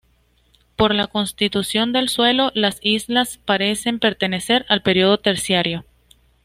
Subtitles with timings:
[0.77, 5.85] Por la constitución del suelo, las islas parecen pertenecer al período terciario.